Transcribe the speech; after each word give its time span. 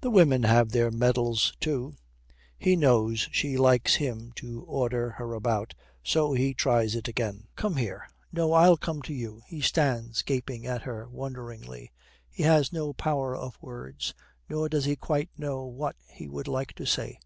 'The 0.00 0.08
women 0.10 0.44
have 0.44 0.70
their 0.70 0.90
medals, 0.90 1.52
too.' 1.60 1.94
He 2.58 2.76
knows 2.76 3.28
she 3.30 3.58
likes 3.58 3.96
him 3.96 4.32
to 4.36 4.62
order 4.62 5.10
her 5.10 5.34
about, 5.34 5.74
so 6.02 6.32
he 6.32 6.54
tries 6.54 6.94
it 6.94 7.08
again. 7.08 7.46
'Come 7.56 7.76
here. 7.76 8.08
No, 8.32 8.54
I'll 8.54 8.78
come 8.78 9.02
to 9.02 9.12
you.' 9.12 9.42
He 9.48 9.60
stands 9.60 10.22
gaping 10.22 10.66
at 10.66 10.80
her 10.84 11.10
wonderingly. 11.10 11.92
He 12.30 12.44
has 12.44 12.72
no 12.72 12.94
power 12.94 13.36
of 13.36 13.58
words, 13.60 14.14
nor 14.48 14.70
does 14.70 14.86
he 14.86 14.96
quite 14.96 15.28
know 15.36 15.66
what 15.66 15.96
he 16.08 16.26
would 16.26 16.48
like 16.48 16.72
to 16.76 16.86
say. 16.86 17.20